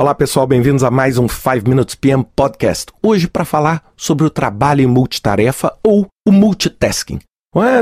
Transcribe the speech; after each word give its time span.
Olá 0.00 0.14
pessoal, 0.14 0.46
bem-vindos 0.46 0.82
a 0.82 0.90
mais 0.90 1.18
um 1.18 1.28
5 1.28 1.68
Minutes 1.68 1.94
PM 1.94 2.24
Podcast. 2.34 2.86
Hoje 3.02 3.28
para 3.28 3.44
falar 3.44 3.84
sobre 3.94 4.24
o 4.24 4.30
trabalho 4.30 4.80
em 4.80 4.86
multitarefa 4.86 5.76
ou 5.84 6.06
o 6.26 6.32
multitasking. 6.32 7.18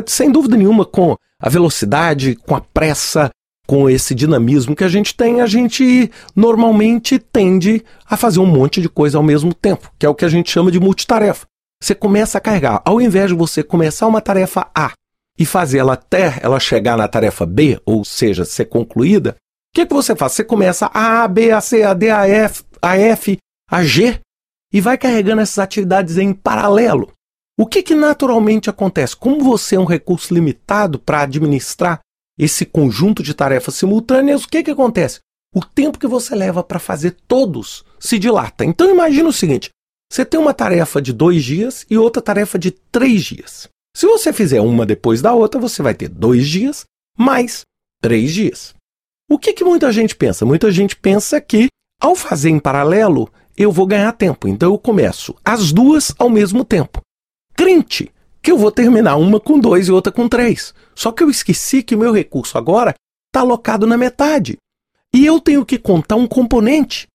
Sem 0.05 0.33
dúvida 0.33 0.57
nenhuma, 0.57 0.85
com 0.85 1.15
a 1.41 1.49
velocidade, 1.49 2.35
com 2.35 2.57
a 2.57 2.61
pressa, 2.61 3.31
com 3.69 3.89
esse 3.89 4.17
dinamismo 4.17 4.75
que 4.75 4.83
a 4.83 4.89
gente 4.89 5.15
tem, 5.15 5.41
a 5.41 5.47
gente 5.47 6.11
normalmente 6.35 7.21
tende 7.21 7.85
a 8.05 8.17
fazer 8.17 8.41
um 8.41 8.47
monte 8.47 8.83
de 8.83 8.89
coisa 8.89 9.17
ao 9.17 9.23
mesmo 9.23 9.55
tempo, 9.55 9.89
que 9.97 10.05
é 10.05 10.09
o 10.09 10.15
que 10.15 10.25
a 10.25 10.29
gente 10.29 10.51
chama 10.51 10.73
de 10.73 10.81
multitarefa. 10.81 11.47
Você 11.81 11.95
começa 11.95 12.37
a 12.37 12.41
carregar, 12.41 12.83
ao 12.85 13.01
invés 13.01 13.29
de 13.29 13.37
você 13.37 13.63
começar 13.63 14.09
uma 14.09 14.21
tarefa 14.21 14.67
A 14.75 14.91
e 15.39 15.47
fazer 15.47 15.79
ela 15.79 15.93
até 15.93 16.41
ela 16.43 16.59
chegar 16.59 16.97
na 16.97 17.07
tarefa 17.07 17.47
B, 17.47 17.81
ou 17.87 18.05
seja, 18.05 18.45
ser 18.45 18.65
concluída, 18.65 19.37
que, 19.79 19.87
que 19.87 19.95
você 19.95 20.17
faz? 20.17 20.33
Você 20.33 20.43
começa 20.43 20.91
A, 20.93 21.29
B, 21.29 21.53
A, 21.53 21.61
C, 21.61 21.83
A, 21.85 21.95
D, 21.95 22.11
A, 22.11 22.27
F, 22.27 22.65
A, 22.83 22.97
F, 22.97 23.39
A, 23.71 23.85
G 23.85 24.21
e 24.73 24.81
vai 24.81 24.99
carregando 24.99 25.41
essas 25.41 25.59
atividades 25.59 26.19
em 26.19 26.33
paralelo. 26.33 27.13
O 27.59 27.67
que, 27.67 27.83
que 27.83 27.95
naturalmente 27.95 28.69
acontece? 28.69 29.17
Como 29.17 29.43
você 29.43 29.77
é 29.77 29.81
um 29.81 29.85
recurso 29.85 30.35
limitado 30.35 30.99
para 30.99 31.23
administrar 31.23 32.01
esse 32.39 32.65
conjunto 32.65 33.23
de 33.23 33.35
tarefas 33.35 33.75
simultâneas, 33.75 34.45
o 34.45 34.49
que, 34.49 34.63
que 34.63 34.71
acontece? 34.71 35.21
O 35.55 35.65
tempo 35.65 35.99
que 35.99 36.07
você 36.07 36.35
leva 36.35 36.63
para 36.63 36.79
fazer 36.79 37.17
todos 37.27 37.85
se 37.99 38.19
dilata. 38.19 38.65
Então 38.65 38.91
imagine 38.91 39.29
o 39.29 39.33
seguinte: 39.33 39.71
você 40.13 40.25
tem 40.25 40.39
uma 40.39 40.55
tarefa 40.55 41.01
de 41.01 41.13
dois 41.13 41.45
dias 41.45 41.87
e 41.89 41.97
outra 41.97 42.21
tarefa 42.21 42.59
de 42.59 42.71
três 42.71 43.25
dias. 43.25 43.69
Se 43.97 44.07
você 44.07 44.33
fizer 44.33 44.61
uma 44.61 44.85
depois 44.85 45.23
da 45.23 45.33
outra, 45.35 45.61
você 45.61 45.83
vai 45.83 45.95
ter 45.95 46.09
dois 46.09 46.49
dias 46.49 46.85
mais 47.17 47.63
três 48.01 48.33
dias. 48.33 48.78
O 49.31 49.39
que, 49.39 49.53
que 49.53 49.63
muita 49.63 49.93
gente 49.93 50.17
pensa? 50.17 50.47
Muita 50.47 50.71
gente 50.71 50.97
pensa 50.97 51.39
que, 51.39 51.69
ao 52.01 52.15
fazer 52.15 52.49
em 52.49 52.59
paralelo, 52.59 53.31
eu 53.57 53.71
vou 53.71 53.87
ganhar 53.87 54.13
tempo. 54.13 54.49
Então 54.49 54.73
eu 54.73 54.79
começo 54.79 55.37
as 55.45 55.71
duas 55.71 56.15
ao 56.19 56.31
mesmo 56.31 56.65
tempo. 56.65 57.01
Crente 57.55 58.11
que 58.41 58.51
eu 58.51 58.57
vou 58.57 58.73
terminar 58.73 59.17
uma 59.17 59.39
com 59.39 59.59
dois 59.59 59.89
e 59.89 59.93
outra 59.93 60.11
com 60.11 60.29
três. 60.29 60.73
Só 60.95 61.13
que 61.13 61.23
eu 61.23 61.29
esqueci 61.29 61.83
que 61.83 61.95
o 61.95 61.99
meu 61.99 62.13
recurso 62.13 62.57
agora 62.57 62.95
está 63.29 63.41
alocado 63.41 63.87
na 63.87 63.99
metade. 63.99 64.57
E 65.15 65.27
eu 65.27 65.41
tenho 65.41 65.67
que 65.67 65.79
contar 65.79 66.17
um 66.17 66.27
componente, 66.27 67.07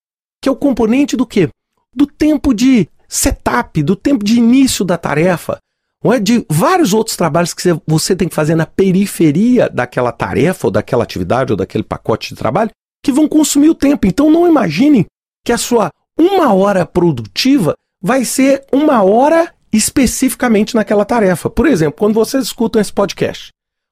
que 0.41 0.47
é 0.47 0.51
o 0.51 0.55
componente 0.55 1.17
do 1.17 1.25
quê? 1.25 1.49
Do 1.95 2.05
tempo 2.05 2.53
de 2.53 2.87
setup, 3.07 3.81
do 3.81 3.95
tempo 3.95 4.23
de 4.23 4.37
início 4.37 4.85
da 4.85 4.97
tarefa, 4.97 5.57
não 6.03 6.11
é 6.11 6.19
de 6.19 6.45
vários 6.49 6.93
outros 6.93 7.15
trabalhos 7.15 7.53
que 7.53 7.63
você 7.87 8.15
tem 8.15 8.27
que 8.27 8.35
fazer 8.35 8.55
na 8.55 8.65
periferia 8.65 9.69
daquela 9.69 10.11
tarefa, 10.11 10.67
ou 10.67 10.71
daquela 10.71 11.03
atividade, 11.03 11.53
ou 11.53 11.57
daquele 11.57 11.83
pacote 11.83 12.29
de 12.29 12.35
trabalho, 12.35 12.71
que 13.03 13.11
vão 13.11 13.27
consumir 13.27 13.69
o 13.69 13.75
tempo. 13.75 14.05
Então 14.05 14.29
não 14.29 14.47
imaginem 14.47 15.05
que 15.45 15.53
a 15.53 15.57
sua 15.57 15.89
uma 16.19 16.53
hora 16.53 16.85
produtiva 16.85 17.73
vai 18.01 18.25
ser 18.25 18.65
uma 18.71 19.01
hora 19.01 19.53
especificamente 19.71 20.75
naquela 20.75 21.05
tarefa. 21.05 21.49
Por 21.49 21.65
exemplo, 21.65 21.97
quando 21.97 22.13
vocês 22.13 22.43
escutam 22.43 22.81
esse 22.81 22.93
podcast, 22.93 23.49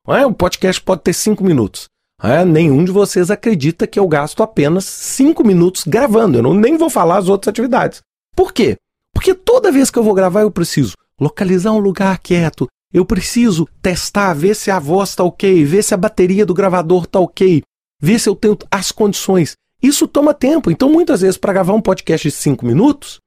é? 0.08 0.26
o 0.26 0.34
podcast 0.34 0.82
pode 0.82 1.02
ter 1.02 1.14
cinco 1.14 1.44
minutos. 1.44 1.86
É? 2.22 2.46
Nenhum 2.46 2.84
de 2.84 2.92
vocês 2.92 3.32
acredita 3.32 3.88
que 3.88 4.00
eu 4.00 4.08
gasto 4.08 4.44
apenas 4.44 4.86
cinco 4.86 5.44
minutos 5.44 5.84
gravando. 5.88 6.38
Eu 6.38 6.44
não, 6.44 6.54
nem 6.54 6.78
vou 6.78 6.90
falar 6.90 7.18
as 7.18 7.30
outras 7.30 7.52
atividades. 7.52 8.02
Por 8.36 8.54
quê? 8.54 8.76
Porque 9.14 9.34
toda 9.34 9.72
vez 9.72 9.90
que 9.90 9.98
eu 9.98 10.04
vou 10.04 10.14
gravar, 10.14 10.42
eu 10.42 10.52
preciso 10.52 10.94
localizar 11.22 11.72
um 11.72 11.78
lugar 11.78 12.18
quieto. 12.18 12.68
Eu 12.92 13.06
preciso 13.06 13.70
testar, 13.82 14.34
ver 14.34 14.56
se 14.56 14.72
a 14.72 14.80
voz 14.80 15.10
está 15.10 15.24
ok, 15.24 15.64
ver 15.64 15.84
se 15.84 15.94
a 15.94 15.98
bateria 15.98 16.46
do 16.46 16.54
gravador 16.54 17.04
está 17.04 17.20
ok, 17.20 17.62
ver 18.02 18.20
se 18.20 18.28
eu 18.28 18.36
tenho 18.36 18.58
as 18.72 18.92
condições. 18.92 19.54
Isso 19.82 20.08
toma 20.08 20.34
tempo. 20.34 20.72
Então, 20.72 20.90
muitas 20.90 21.22
vezes, 21.22 21.38
para 21.38 21.54
gravar 21.54 21.74
um 21.74 21.82
podcast 21.82 22.28
de 22.28 22.36
5 22.36 22.66
minutos, 22.66 23.20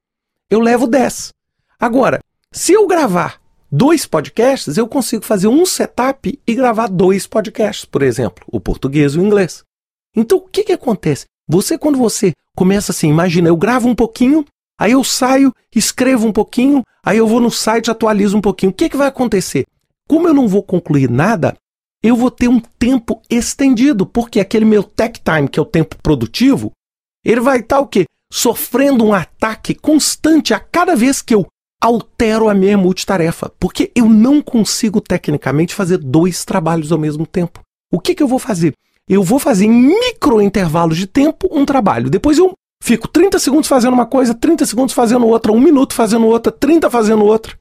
eu 0.51 0.61
levo 0.61 0.87
10. 0.87 1.31
Agora, 1.79 2.19
se 2.53 2.73
eu 2.73 2.87
gravar 2.87 3.41
dois 3.71 4.07
podcasts, 4.07 4.77
eu 4.77 4.87
consigo 4.87 5.25
fazer 5.25 5.49
um 5.49 5.65
setup 5.65 6.39
e 6.47 6.55
gravar 6.55 6.89
dois 6.89 7.27
podcasts, 7.27 7.85
por 7.85 8.03
exemplo, 8.03 8.45
o 8.47 8.61
português 8.61 9.15
e 9.15 9.19
o 9.19 9.23
inglês. 9.23 9.65
Então, 10.15 10.39
o 10.39 10.49
que, 10.49 10.63
que 10.63 10.73
acontece? 10.73 11.25
Você, 11.49 11.77
quando 11.77 11.99
você 11.99 12.33
começa 12.57 12.93
assim, 12.93 13.09
imagina, 13.09 13.49
eu 13.49 13.57
gravo 13.57 13.89
um 13.89 13.95
pouquinho, 13.95 14.45
Aí 14.79 14.93
eu 14.93 15.05
saio, 15.05 15.55
escrevo 15.75 16.27
um 16.27 16.33
pouquinho, 16.33 16.83
aí 17.05 17.19
eu 17.19 17.27
vou 17.27 17.41
no 17.41 17.51
site, 17.51 17.91
atualizo 17.91 18.37
um 18.37 18.41
pouquinho. 18.41 18.71
O 18.71 18.75
que, 18.75 18.89
que 18.89 18.97
vai 18.97 19.09
acontecer? 19.09 19.65
Como 20.09 20.29
eu 20.29 20.35
não 20.35 20.49
vou 20.49 20.63
concluir 20.63 21.09
nada, 21.09 21.57
eu 22.03 22.17
vou 22.17 22.31
ter 22.31 22.49
um 22.49 22.61
tempo 22.61 23.23
estendido, 23.31 24.05
porque 24.05 24.41
aquele 24.41 24.65
meu 24.65 24.83
tech 24.83 25.21
time, 25.23 25.49
que 25.49 25.59
é 25.59 25.63
o 25.63 25.67
tempo 25.67 25.97
produtivo, 26.03 26.73
ele 27.25 27.41
vai 27.41 27.61
estar 27.61 27.81
o 27.81 27.87
quê? 27.87 28.05
Sofrendo 28.31 29.05
um 29.05 29.15
ataque 29.15 29.75
constante 29.75 30.53
a 30.53 30.61
cada 30.61 30.95
vez 30.95 31.23
que 31.23 31.35
eu 31.35 31.47
altero 31.81 32.49
a 32.49 32.55
minha 32.55 32.77
multitarefa, 32.77 33.51
porque 33.59 33.91
eu 33.95 34.09
não 34.09 34.43
consigo 34.43 35.01
tecnicamente 35.01 35.75
fazer 35.75 35.99
dois 35.99 36.45
trabalhos 36.45 36.93
ao 36.93 36.99
mesmo 36.99 37.27
tempo. 37.27 37.61
O 37.93 38.01
que, 38.01 38.15
que 38.15 38.23
eu 38.23 38.29
vou 38.29 38.39
fazer? 38.39 38.75
Eu 39.09 39.23
vou 39.23 39.39
fazer 39.39 39.67
em 39.67 39.71
micro 39.71 40.41
intervalos 40.41 40.97
de 40.97 41.07
tempo 41.07 41.49
um 41.51 41.65
trabalho. 41.65 42.11
Depois 42.11 42.39
eu 42.39 42.53
Fico 42.85 43.09
30 43.09 43.39
segundos 43.39 43.67
fazendo 43.67 43.95
uma 43.95 44.05
coisa, 44.05 44.35
30 44.35 44.67
segundos 44.67 44.95
fazendo 44.95 45.27
outra, 45.27 45.51
um 45.51 45.59
minuto 45.59 45.95
fazendo 45.95 46.27
outra, 46.27 46.53
30 46.53 46.91
fazendo 46.91 47.25
outra. 47.25 47.59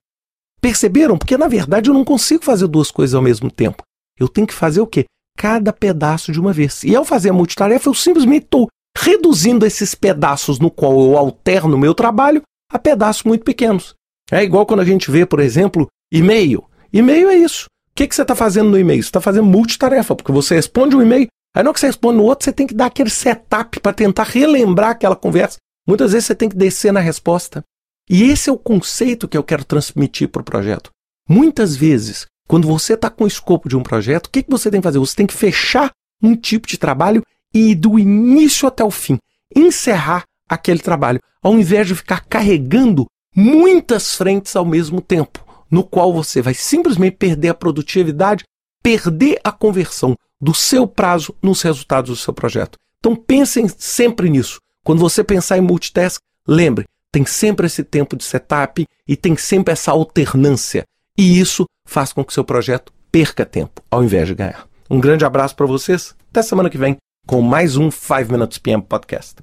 Perceberam? 0.60 1.18
Porque 1.18 1.38
na 1.38 1.48
verdade 1.48 1.90
eu 1.90 1.94
não 1.94 2.04
consigo 2.04 2.44
fazer 2.44 2.68
duas 2.68 2.92
coisas 2.92 3.16
ao 3.16 3.22
mesmo 3.22 3.50
tempo. 3.50 3.84
Eu 4.20 4.28
tenho 4.28 4.46
que 4.46 4.54
fazer 4.54 4.82
o 4.82 4.86
quê? 4.86 5.06
Cada 5.38 5.72
pedaço 5.72 6.30
de 6.34 6.42
uma 6.42 6.52
vez. 6.52 6.84
E 6.84 6.94
ao 6.94 7.06
fazer 7.06 7.30
a 7.30 7.34
multitarefa, 7.34 7.88
eu 7.88 7.94
simplesmente 7.94 8.44
estou 8.44 8.68
reduzindo 8.98 9.66
esses 9.66 9.96
pedaços 9.96 10.60
no 10.60 10.70
qual 10.70 10.92
eu 11.00 11.18
alterno 11.18 11.78
o 11.78 11.80
meu 11.80 11.94
trabalho 11.94 12.42
a 12.70 12.78
pedaços 12.78 13.24
muito 13.24 13.46
pequenos. 13.46 13.96
É 14.30 14.44
igual 14.44 14.66
quando 14.66 14.82
a 14.82 14.86
gente 14.86 15.10
vê, 15.10 15.26
por 15.26 15.40
exemplo, 15.40 15.88
e-mail. 16.12 16.66
E-mail 16.92 17.30
é 17.30 17.36
isso. 17.36 17.68
O 17.92 17.96
que, 17.96 18.08
que 18.08 18.14
você 18.14 18.24
está 18.24 18.36
fazendo 18.36 18.72
no 18.72 18.78
e-mail? 18.78 19.02
Você 19.02 19.08
está 19.08 19.22
fazendo 19.22 19.46
multitarefa, 19.46 20.18
porque 20.18 20.34
você 20.34 20.56
responde 20.56 20.98
um 20.98 21.02
e-mail, 21.02 21.28
Aí 21.56 21.64
não 21.64 21.74
que 21.74 21.80
você 21.80 21.88
responde 21.88 22.18
no 22.18 22.24
outro, 22.24 22.46
você 22.46 22.52
tem 22.52 22.66
que 22.66 22.74
dar 22.74 22.88
aquele 22.88 23.10
setup 23.10 23.80
para 23.80 23.94
tentar 23.94 24.24
relembrar 24.24 24.92
aquela 24.92 25.16
conversa. 25.16 25.58
Muitas 25.88 26.12
vezes 26.14 26.28
você 26.28 26.36
tem 26.36 26.50
que 26.50 26.56
descer 26.56 26.92
na 26.92 27.00
resposta. 27.00 27.64
E 28.10 28.24
esse 28.24 28.50
é 28.50 28.54
o 28.54 28.58
conceito 28.58 29.28
que 29.28 29.38
eu 29.38 29.44
quero 29.44 29.64
transmitir 29.64 30.30
para 30.30 30.42
o 30.42 30.46
projeto. 30.46 30.90
Muitas 31.30 31.76
vezes, 31.76 32.26
quando 32.48 32.68
você 32.68 32.94
está 32.96 33.10
com 33.10 33.24
o 33.24 33.28
escopo 33.28 33.70
de 33.70 33.78
um 33.78 33.84
projeto, 33.84 34.28
o 34.28 34.30
que, 34.30 34.44
que 34.44 34.52
você 34.52 34.70
tem 34.70 34.82
que 34.82 34.88
fazer? 34.88 35.00
Você 35.00 35.16
tem 35.16 35.28
que 35.28 35.34
fechar 35.34 35.92
um 36.22 36.36
tipo 36.36 36.68
de 36.68 36.78
trabalho 36.78 37.24
e 37.54 37.76
do 37.76 38.00
início 38.00 38.68
até 38.68 38.84
o 38.84 38.92
fim 38.92 39.18
encerrar 39.56 40.24
aquele 40.50 40.80
trabalho, 40.80 41.20
ao 41.42 41.58
invés 41.58 41.88
de 41.88 41.96
ficar 41.96 42.26
carregando 42.26 43.06
muitas 43.36 44.16
frentes 44.16 44.56
ao 44.56 44.66
mesmo 44.66 45.02
tempo, 45.02 45.46
no 45.70 45.84
qual 45.84 46.14
você 46.14 46.42
vai 46.42 46.54
simplesmente 46.54 47.18
perder 47.18 47.50
a 47.50 47.54
produtividade, 47.54 48.44
perder 48.82 49.40
a 49.44 49.52
conversão 49.52 50.16
do 50.44 50.54
seu 50.54 50.86
prazo 50.86 51.34
nos 51.42 51.62
resultados 51.62 52.10
do 52.10 52.16
seu 52.18 52.34
projeto. 52.34 52.78
Então 53.00 53.16
pensem 53.16 53.66
sempre 53.78 54.30
nisso. 54.30 54.60
Quando 54.84 55.00
você 55.00 55.24
pensar 55.24 55.58
em 55.58 55.62
multitask, 55.62 56.22
lembre, 56.46 56.86
tem 57.10 57.26
sempre 57.26 57.68
esse 57.68 57.82
tempo 57.82 58.18
de 58.18 58.26
setup 58.26 58.86
e 59.08 59.16
tem 59.16 59.38
sempre 59.38 59.72
essa 59.72 59.92
alternância. 59.92 60.84
E 61.18 61.40
isso 61.40 61.66
faz 61.86 62.12
com 62.12 62.26
que 62.26 62.34
seu 62.34 62.44
projeto 62.44 62.92
perca 63.10 63.46
tempo 63.46 63.82
ao 63.90 64.04
invés 64.04 64.28
de 64.28 64.36
ganhar. 64.36 64.68
Um 64.90 65.00
grande 65.00 65.24
abraço 65.24 65.56
para 65.56 65.66
vocês. 65.66 66.14
Até 66.30 66.42
semana 66.42 66.70
que 66.70 66.78
vem 66.78 66.98
com 67.26 67.42
mais 67.42 67.78
um 67.78 67.90
5 67.90 68.30
Minutes 68.30 68.58
PM 68.58 68.84
Podcast. 68.84 69.36